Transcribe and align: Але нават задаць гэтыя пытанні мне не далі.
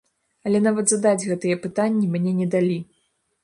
Але 0.47 0.61
нават 0.67 0.87
задаць 0.93 1.27
гэтыя 1.33 1.61
пытанні 1.67 2.13
мне 2.17 2.37
не 2.41 2.51
далі. 2.57 2.83